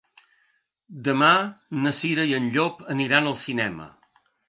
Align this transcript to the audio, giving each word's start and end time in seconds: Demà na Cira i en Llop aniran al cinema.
Demà 1.09 1.29
na 1.85 1.93
Cira 1.99 2.27
i 2.33 2.35
en 2.41 2.51
Llop 2.59 2.85
aniran 2.97 3.33
al 3.33 3.41
cinema. 3.47 3.91